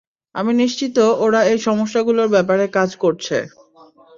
আমি 0.35 0.51
নিশ্চিত, 0.61 0.95
ওরা 1.23 1.39
এই 1.51 1.59
সমস্যাগুলোর 1.67 2.27
ব্যাপারে 2.35 2.65
কাজ 2.77 2.89
করছে। 3.03 3.37